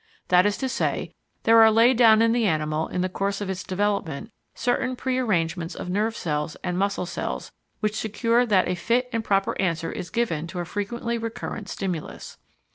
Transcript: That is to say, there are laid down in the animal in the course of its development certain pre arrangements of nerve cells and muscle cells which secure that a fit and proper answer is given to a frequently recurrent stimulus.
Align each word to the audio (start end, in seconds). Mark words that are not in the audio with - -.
That 0.29 0.47
is 0.47 0.57
to 0.57 0.67
say, 0.67 1.13
there 1.43 1.61
are 1.61 1.69
laid 1.69 1.95
down 1.95 2.23
in 2.23 2.31
the 2.31 2.47
animal 2.47 2.87
in 2.87 3.01
the 3.01 3.07
course 3.07 3.39
of 3.39 3.51
its 3.51 3.63
development 3.63 4.31
certain 4.55 4.95
pre 4.95 5.19
arrangements 5.19 5.75
of 5.75 5.91
nerve 5.91 6.17
cells 6.17 6.57
and 6.63 6.75
muscle 6.75 7.05
cells 7.05 7.51
which 7.81 7.95
secure 7.97 8.43
that 8.47 8.67
a 8.67 8.73
fit 8.73 9.07
and 9.13 9.23
proper 9.23 9.55
answer 9.61 9.91
is 9.91 10.09
given 10.09 10.47
to 10.47 10.59
a 10.59 10.65
frequently 10.65 11.19
recurrent 11.19 11.69
stimulus. 11.69 12.39